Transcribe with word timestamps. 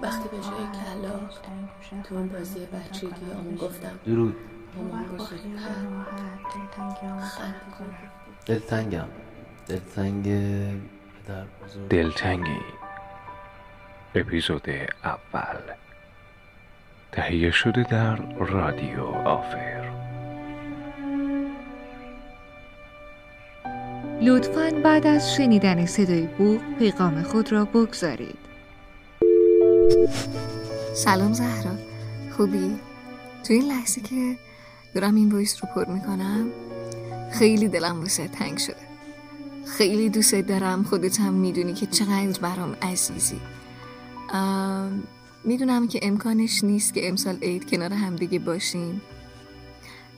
وقتی 0.00 0.28
به 0.28 0.36
جای 0.36 0.66
کلا 0.84 1.28
تو 2.02 2.14
اون 2.14 2.28
بازی 2.28 2.66
بچگی 2.66 3.32
آمون 3.38 3.54
گفتم. 3.54 3.98
درود. 4.06 4.36
مامان 4.76 5.04
بزرگ 5.04 5.40
دلتنگم. 8.46 9.08
دلتنگ 9.66 10.24
پدر 11.24 11.44
بزرگ. 11.64 11.88
دلتنگی. 11.88 12.60
اپیزود 14.14 14.68
اول. 15.04 15.60
تهیه 17.12 17.50
شده 17.50 17.82
در 17.82 18.16
رادیو 18.38 19.04
آفر. 19.04 19.92
لطفا 24.22 24.70
بعد 24.84 25.06
از 25.06 25.34
شنیدن 25.34 25.86
صدای 25.86 26.26
بوق 26.26 26.60
پیغام 26.78 27.22
خود 27.22 27.52
را 27.52 27.64
بگذارید. 27.64 28.45
سلام 30.94 31.32
زهرا. 31.32 31.72
خوبی؟ 32.36 32.76
تو 33.44 33.52
این 33.52 33.62
لحظه 33.62 34.00
که 34.00 34.36
دارم 34.94 35.14
این 35.14 35.32
وایس 35.32 35.56
رو 35.62 35.68
پر 35.74 35.92
می‌کنم 35.92 36.50
خیلی 37.32 37.68
دلم 37.68 38.00
واسه 38.00 38.28
تنگ 38.28 38.58
شده. 38.58 38.86
خیلی 39.66 40.08
دوست 40.08 40.34
دارم 40.34 40.82
خودت 40.82 41.20
هم 41.20 41.34
می‌دونی 41.34 41.74
که 41.74 41.86
چقدر 41.86 42.40
برام 42.40 42.76
عزیزی. 42.82 43.40
می‌دونم 45.44 45.88
که 45.88 46.00
امکانش 46.02 46.64
نیست 46.64 46.94
که 46.94 47.08
امسال 47.08 47.36
عید 47.42 47.70
کنار 47.70 47.92
همدیگه 47.92 48.38
باشیم. 48.38 49.02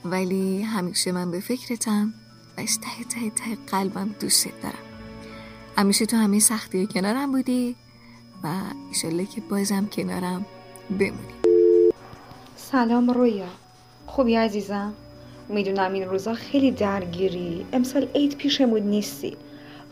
ولی 0.05 0.61
همیشه 0.61 1.11
من 1.11 1.31
به 1.31 1.39
فکرتم 1.39 2.13
و 2.57 2.61
از 2.61 2.79
ته 2.79 3.03
ته 3.03 3.29
ته 3.29 3.55
قلبم 3.67 4.15
دوست 4.19 4.47
دارم. 4.63 4.75
همیشه 5.77 6.05
تو 6.05 6.17
همه 6.17 6.39
سختی 6.39 6.87
کنارم 6.87 7.31
بودی. 7.31 7.75
و 8.43 8.47
ایشالله 8.89 9.25
که 9.25 9.41
بازم 9.41 9.85
کنارم 9.85 10.45
بمونی. 10.89 11.33
سلام 12.55 13.09
رویا. 13.11 13.47
خوبی 14.05 14.35
عزیزم؟ 14.35 14.93
می‌دونم 15.49 15.93
این 15.93 16.09
روزا 16.09 16.33
خیلی 16.33 16.71
درگیری. 16.71 17.65
امسال 17.73 18.07
عید 18.15 18.37
پیشمون 18.37 18.81
نیستی. 18.81 19.37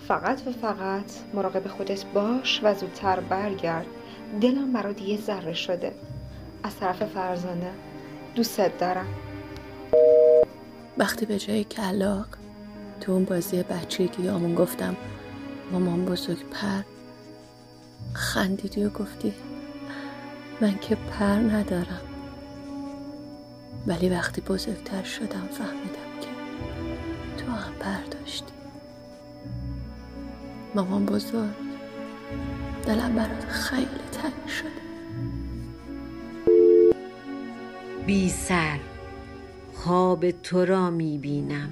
فقط 0.07 0.47
و 0.47 0.51
فقط 0.51 1.11
مراقب 1.33 1.67
خودت 1.67 2.05
باش 2.05 2.59
و 2.63 2.73
زودتر 2.73 3.19
برگرد. 3.19 3.85
دلم 4.41 4.73
برات 4.73 5.01
یه 5.01 5.21
ذره 5.21 5.53
شده. 5.53 5.95
از 6.63 6.75
طرف 6.75 7.03
فرزانه. 7.03 7.71
دوستت 8.35 8.77
دارم. 8.77 9.07
وقتی 10.97 11.25
به 11.25 11.39
جای 11.39 11.63
کلاق 11.63 12.27
تو 13.01 13.11
اون 13.11 13.25
بازی 13.25 13.63
بچگی 13.63 14.29
آمون 14.29 14.55
گفتم 14.55 14.95
مامان 15.71 16.05
بزرگ 16.05 16.49
پر 16.49 16.96
خندیدی 18.17 18.83
و 18.83 18.89
گفتی 18.89 19.33
من 20.61 20.77
که 20.77 20.95
پر 20.95 21.25
ندارم. 21.25 22.01
ولی 23.87 24.09
وقتی 24.09 24.41
بزرگتر 24.41 25.03
شدم 25.03 25.47
فهمیدم 25.51 26.21
که 26.21 26.27
تو 27.37 27.51
هم 27.51 27.73
پر 27.79 28.17
داشتی. 28.17 28.53
مامان 30.75 31.05
بزرگ 31.05 31.53
دلم 32.85 33.15
برات 33.15 33.45
خیلی 33.45 33.87
تنگ 34.11 34.47
شده. 34.47 34.87
بی 38.05 38.29
سر 38.29 38.79
خواب 39.73 40.31
تو 40.31 40.65
را 40.65 40.89
می 40.89 41.17
بینم 41.17 41.69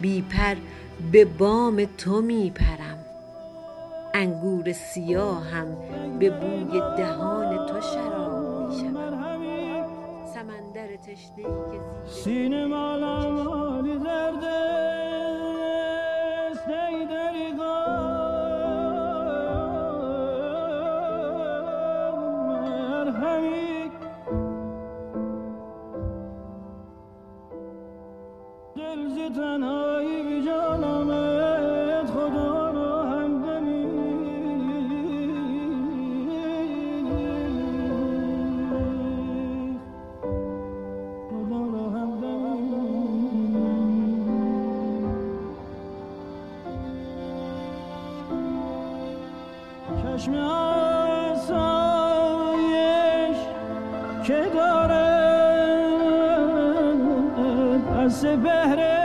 بی 0.00 0.22
پر 0.22 0.54
به 1.12 1.24
بام 1.24 1.84
تو 1.98 2.20
می 2.20 2.50
پرم 2.50 2.87
انگور 4.14 4.72
سیاهم 4.72 5.76
به 6.18 6.30
بوی 6.30 6.80
دهان 6.96 7.66
تو 7.66 7.80
شراب 7.80 8.68
می 8.68 8.76
شوم 8.76 9.86
سمندر 10.34 10.96
تشنه 10.96 11.42
که 11.42 11.80
سینه 12.06 12.66
مالی 12.66 13.98
زی 29.08 29.28
تنهایی 29.28 30.22
بی 30.22 30.46
جانمت 30.46 31.37
از 58.08 58.14
سپهر 58.14 58.97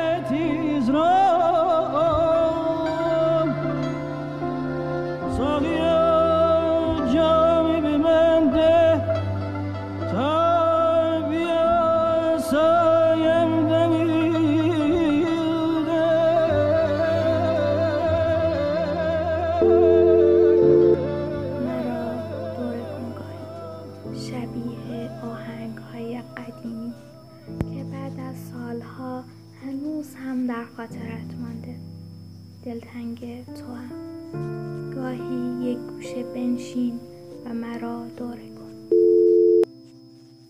دلتنگ 32.73 33.45
تو 33.45 33.66
هم 33.73 34.89
گاهی 34.95 35.72
یک 35.72 35.78
گوشه 35.78 36.23
بنشین 36.23 37.00
و 37.45 37.53
مرا 37.53 38.06
دوره 38.17 38.50
کن. 38.56 38.95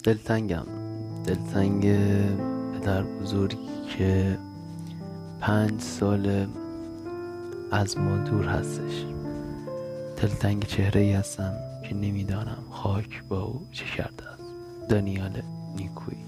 دلتنگم. 0.03 0.65
دلتنگ 1.25 1.81
پدر 2.73 3.03
بزرگی 3.03 3.57
که 3.97 4.37
پنج 5.39 5.81
سال 5.81 6.47
از 7.71 7.97
ما 7.97 8.17
دور 8.17 8.45
هستش. 8.45 9.05
دلتنگ 10.21 10.63
چهره 10.65 11.01
ای 11.01 11.13
هستم 11.13 11.53
که 11.89 11.95
نمی‌دانم 11.95 12.63
خاک 12.69 13.23
با 13.29 13.41
او 13.41 13.61
چه 13.71 13.85
کرده 13.85 14.29
است. 14.29 14.43
دانیال 14.89 15.41
نیکویی. 15.77 16.23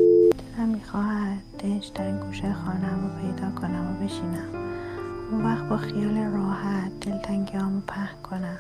دلم 0.58 0.70
می‌خواهد 0.70 1.42
دنج 1.60 1.92
در 1.94 2.06
این 2.06 2.20
گوشه 2.20 2.54
خانم 2.54 3.00
رو 3.04 3.22
پیدا 3.22 3.62
کنم 3.62 3.98
و 4.02 4.06
بشینم. 4.06 4.66
اون 5.32 5.46
وقت 5.46 5.64
با 5.70 5.78
خیال 5.78 6.18
راحت 6.18 7.00
دلتنگیامو 7.02 7.82
پهن 7.88 8.22
کنم. 8.24 8.60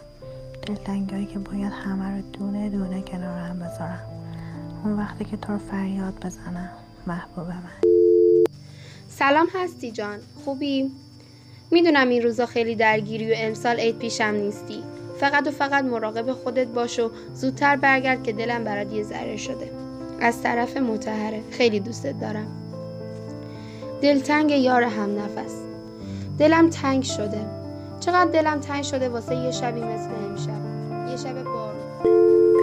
دلتنگیایی 0.67 1.25
که 1.25 1.39
باید 1.39 1.71
همه 1.71 2.17
رو 2.17 2.21
دونه 2.33 2.69
دونه 2.69 3.01
کنار 3.01 3.37
هم 3.37 3.59
بذارم. 3.59 4.01
اون 4.83 4.97
وقتی 4.97 5.25
که 5.25 5.37
تو 5.37 5.53
رو 5.53 5.59
فریاد 5.59 6.25
بزنم 6.25 6.69
محبوب 7.07 7.47
من. 7.47 7.89
سلام 9.09 9.47
هستی 9.53 9.91
جان. 9.91 10.19
خوبی؟ 10.45 10.91
می‌دونم 11.71 12.09
این 12.09 12.23
روزا 12.23 12.45
خیلی 12.45 12.75
درگیری 12.75 13.31
و 13.31 13.33
امسال 13.37 13.79
عید 13.79 13.99
پیشم 13.99 14.23
نیستی. 14.23 14.83
فقط 15.19 15.47
و 15.47 15.51
فقط 15.51 15.83
مراقب 15.83 16.31
خودت 16.31 16.67
باش 16.67 16.99
و 16.99 17.11
زودتر 17.33 17.75
برگرد 17.75 18.23
که 18.23 18.33
دلم 18.33 18.63
برات 18.63 18.93
یه 18.93 19.03
ذره 19.03 19.37
شده. 19.37 19.71
از 20.21 20.41
طرف 20.41 20.77
متحره 20.77 21.41
خیلی 21.51 21.79
دوستت 21.79 22.19
دارم. 22.19 22.47
دلتنگ 24.01 24.51
یار 24.51 24.83
هم 24.83 25.19
نفس 25.19 25.64
دلم 26.37 26.69
تنگ 26.69 27.03
شده. 27.03 27.41
چقدر 27.99 28.31
دلم 28.31 28.59
تنگ 28.59 28.83
شده 28.83 29.09
واسه 29.09 29.35
یه 29.35 29.51
شبی 29.51 29.81
مثل 29.81 30.09
امشب. 30.29 31.09
یه 31.09 31.17
شب 31.17 31.43
بارون. 31.43 31.75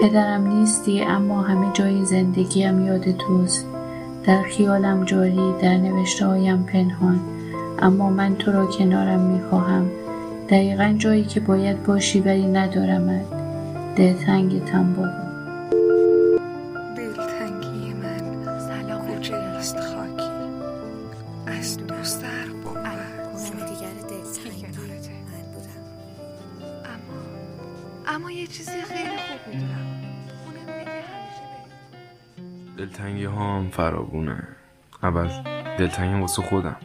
پدرم 0.02 0.46
نیستی 0.46 1.02
اما 1.02 1.42
همه 1.42 1.72
جای 1.72 2.04
زندگیم 2.04 2.86
یاد 2.86 3.16
توست. 3.16 3.66
در 4.26 4.42
خیالم 4.42 5.04
جاری 5.04 5.54
در 5.62 5.76
نوشته 5.76 6.26
هایم 6.26 6.62
پنهان. 6.62 7.20
اما 7.78 8.10
من 8.10 8.36
تو 8.36 8.52
را 8.52 8.66
کنارم 8.66 9.20
می‌خواهم. 9.20 9.90
دقیقا 10.48 10.94
جایی 10.98 11.24
که 11.24 11.40
باید 11.40 11.82
باشی 11.82 12.20
ولی 12.20 12.46
ندارمت. 12.46 13.24
دلتنگتم 13.96 14.94
بابا 14.94 15.21
دلتنگی 32.78 33.24
ها 33.24 33.58
هم 33.58 33.68
فراوونه. 33.68 34.48
اول 35.02 35.28
دلتنگی 35.78 36.20
واسه 36.20 36.42
خودم. 36.42 36.76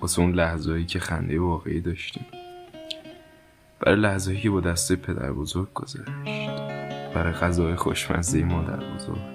واسه 0.00 0.20
اون 0.20 0.32
لحظه 0.32 0.84
که 0.84 0.98
خنده 0.98 1.40
واقعی 1.40 1.80
داشتیم. 1.80 2.26
برای 3.80 3.96
لحظه 3.96 4.36
که 4.36 4.50
با 4.50 4.60
دسته 4.60 4.96
پدر 4.96 5.32
بزرگ 5.32 5.72
گذشت. 5.74 6.10
برای 7.14 7.32
غذای 7.32 7.76
خوشمزه 7.76 8.44
مادر 8.44 8.76
بزرگ. 8.76 9.34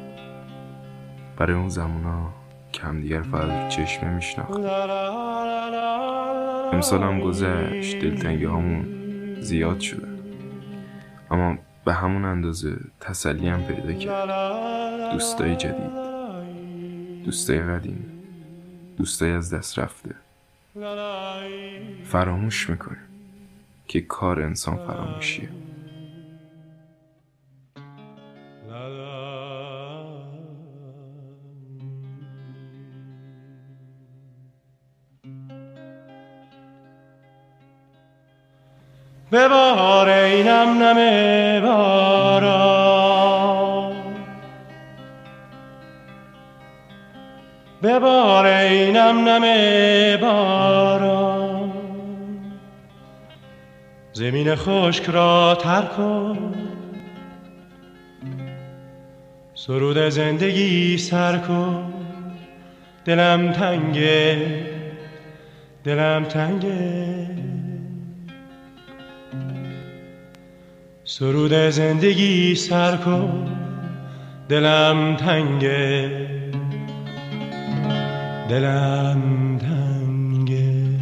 برای 1.38 1.56
اون 1.56 1.70
زمونا 1.70 2.34
که 2.72 2.82
همدیگر 2.82 3.22
فقط 3.22 3.70
چشمه 3.70 4.10
میشناخت 4.10 4.60
امسال 6.74 7.04
هم 7.04 7.20
گذشت. 7.20 8.00
دلتنگی 8.00 8.46
هامون 8.46 8.86
زیاد 9.42 9.80
شده. 9.80 10.08
اما 11.32 11.58
به 11.90 11.96
همون 11.96 12.26
اندازه 12.26 12.78
تسلی 13.00 13.48
هم 13.48 13.64
پیدا 13.64 13.94
کرد. 13.94 15.12
دوستای 15.12 15.56
جدید. 15.56 15.92
دوستای 17.26 17.62
قدیمی. 17.62 18.06
دوستای 18.98 19.32
از 19.32 19.54
دست 19.54 19.80
رفته. 19.80 20.16
فراموش 22.04 22.70
می‌کنیم 22.70 23.02
که 23.88 24.02
کار 24.02 24.42
انسان 24.42 24.78
فراموشیه. 24.78 25.50
ببار 39.32 40.10
اینم 40.10 40.84
نم 40.84 40.96
باران 41.62 43.00
ببار 47.84 48.46
اینم 48.46 49.30
نم 49.30 49.42
باران 50.22 51.72
زمین 54.14 54.56
خشک 54.56 55.10
را 55.10 55.56
تر 55.56 55.82
کن 55.82 56.54
سرود 59.54 60.10
زندگی 60.10 60.98
سر 60.98 61.38
کن. 61.38 61.94
دلم 63.06 63.52
تنگه 63.52 64.66
دلم 65.84 66.24
تنگه 66.24 67.39
سرود 71.10 71.54
زندگی 71.54 72.56
سر 72.56 72.98
کن 72.98 73.58
دلم 74.50 75.16
تنگه. 75.16 76.28
دلم 78.50 79.58
تنگه. 79.58 81.00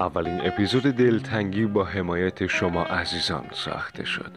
اولین 0.00 0.40
اپیزود 0.46 0.82
دلتنگی 0.82 1.66
با 1.66 1.84
حمایت 1.84 2.46
شما 2.46 2.82
عزیزان 2.82 3.44
ساخته 3.52 4.04
شد. 4.04 4.32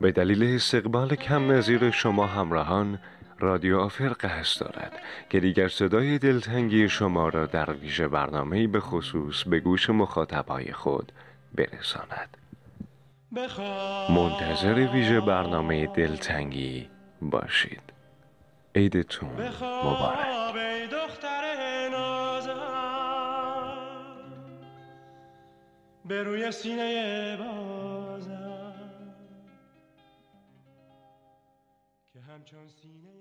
به 0.00 0.12
دلیل 0.12 0.54
استقبال 0.54 1.14
کم 1.14 1.52
نظیر 1.52 1.90
شما 1.90 2.26
همراهان 2.26 2.98
رادیو 3.42 3.78
آفر 3.78 4.16
قصد 4.20 4.60
دارد 4.60 4.92
که 5.30 5.40
دیگر 5.40 5.68
صدای 5.68 6.18
دلتنگی 6.18 6.88
شما 6.88 7.28
را 7.28 7.46
در 7.46 7.72
ویژه 7.72 8.08
برنامه 8.08 8.66
به 8.66 8.80
خصوص 8.80 9.44
به 9.44 9.60
گوش 9.60 9.90
مخاطبای 9.90 10.72
خود 10.72 11.12
برساند. 11.54 12.36
منتظر 14.10 14.88
ویژه 14.92 15.20
برنامه 15.20 15.86
دلتنگی 15.86 16.88
باشید. 17.22 17.82
عیدتون 18.74 19.28
مبارک. 19.28 20.42
به 26.04 26.22
روی 26.22 26.52
سینه 26.52 27.36
بازم. 27.36 28.74
که 32.12 32.20
همچون 32.20 32.68
سینه 32.68 33.02